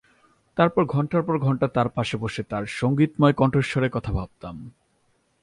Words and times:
তারপর 0.57 0.85
ঘন্টার 0.85 1.23
পর 1.23 1.35
ঘন্টা 1.39 1.67
তার 1.67 1.89
পাশে 1.89 2.17
বসে 2.17 2.43
তার 2.43 2.63
সংগীতময় 2.65 3.33
কণ্ঠস্বরের 3.33 3.89
কথা 3.89 4.11
ভাবতাম। 4.11 4.55